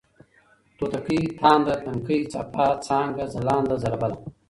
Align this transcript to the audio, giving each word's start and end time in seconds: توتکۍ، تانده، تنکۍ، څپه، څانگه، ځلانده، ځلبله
توتکۍ، 0.77 1.19
تانده، 1.39 1.73
تنکۍ، 1.83 2.19
څپه، 2.31 2.65
څانگه، 2.85 3.25
ځلانده، 3.33 3.75
ځلبله 3.83 4.17